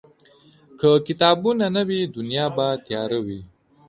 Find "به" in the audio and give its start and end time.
2.55-2.67